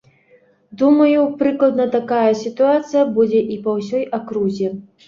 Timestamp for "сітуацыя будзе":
2.43-3.47